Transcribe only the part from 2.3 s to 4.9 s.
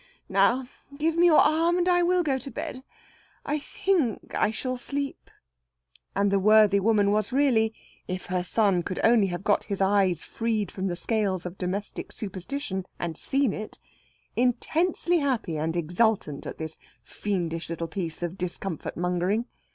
to bed. I think I shall